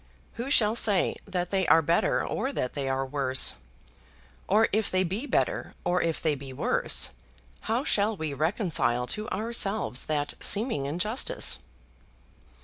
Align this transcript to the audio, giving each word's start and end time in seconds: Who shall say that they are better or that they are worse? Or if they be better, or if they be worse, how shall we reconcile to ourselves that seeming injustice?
Who 0.33 0.49
shall 0.49 0.75
say 0.75 1.17
that 1.27 1.51
they 1.51 1.67
are 1.67 1.83
better 1.83 2.25
or 2.25 2.51
that 2.51 2.73
they 2.73 2.89
are 2.89 3.05
worse? 3.05 3.53
Or 4.47 4.67
if 4.71 4.89
they 4.89 5.03
be 5.03 5.27
better, 5.27 5.75
or 5.83 6.01
if 6.01 6.19
they 6.19 6.33
be 6.33 6.51
worse, 6.53 7.11
how 7.69 7.83
shall 7.83 8.17
we 8.17 8.33
reconcile 8.33 9.05
to 9.05 9.29
ourselves 9.29 10.05
that 10.05 10.33
seeming 10.39 10.85
injustice? 10.87 11.59